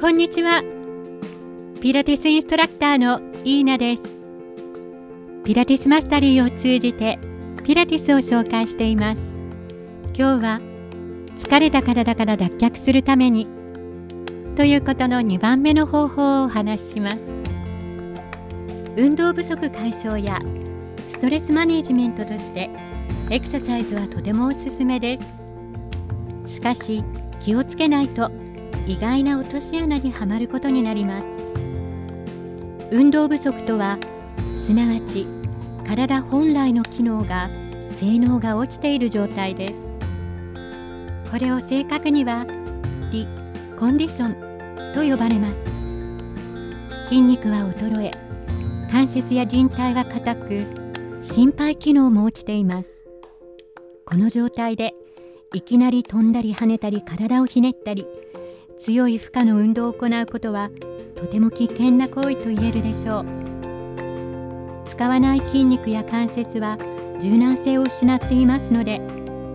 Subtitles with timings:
[0.00, 0.62] こんにちは。
[1.80, 4.04] ピラティスインストラクターのイーナです。
[5.44, 7.18] ピラティスマスタリーを通じて
[7.64, 9.42] ピラティスを紹介しています。
[10.16, 10.60] 今日は
[11.36, 13.48] 疲れた体から脱却するために
[14.54, 17.34] ということの2番目の方法をお話しします。
[18.96, 20.40] 運動不足解消や
[21.08, 22.70] ストレスマネジメントとして
[23.30, 25.18] エクササイズはとてもおすすめで
[26.46, 26.54] す。
[26.54, 27.02] しかし
[27.44, 28.30] 気をつけないと
[28.88, 31.28] 意外な落とし穴にはまることになります。
[32.90, 33.98] 運動不足とは
[34.56, 35.26] すなわち
[35.84, 37.50] 体本来の機能が
[37.86, 39.86] 性能が落ちている状態です。
[41.30, 42.46] これを正確には
[43.12, 43.28] リ
[43.78, 45.66] コンディションと呼ばれます。
[47.08, 48.10] 筋肉は衰え
[48.90, 50.66] 関節や靭帯は硬く
[51.20, 53.04] 心肺機能も落ちています。
[54.06, 54.94] この状態で
[55.52, 58.06] いきなり飛んだり跳ねたり体をひねったり
[58.78, 60.70] 強い負荷の運動を行うことは
[61.16, 63.26] とても危険な行為と言えるでしょう。
[64.86, 66.78] 使わない筋肉や関節は
[67.20, 69.00] 柔軟性を失っていますので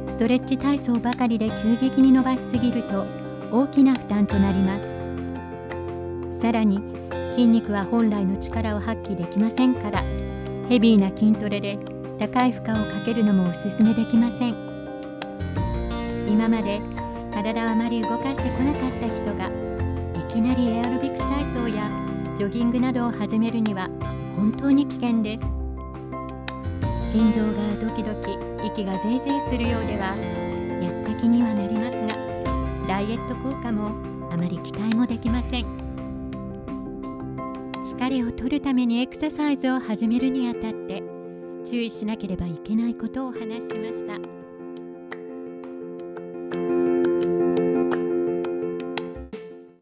[0.08, 3.06] ストレッチ体操ばかりで急激に伸ばしすぎると
[3.52, 6.42] 大きな負担となります。
[6.42, 6.84] さらに
[7.32, 10.04] 筋肉は本来の力を発揮できませんから
[10.68, 11.80] ヘビーな筋トレで
[12.20, 14.56] 高い負荷をかけるのもおすすめできません。
[16.28, 16.82] 今まで
[17.34, 19.03] 体をあまり動かしてこなかった
[20.54, 21.90] なりエアロビクス体操や
[22.38, 23.90] ジョギングなどを始めるには
[24.36, 25.44] 本当に危険です
[27.12, 28.38] 心臓がドキドキ
[28.68, 30.16] 息がゼイゼイするようでは
[30.80, 33.88] やった気にはなりますがダイエット効果も
[34.32, 35.64] あまり期待もできません
[37.84, 41.02] 疲れを取るためにエクササイズを始めるにあたって
[41.66, 44.43] 注意しなければいけないことをお話ししました。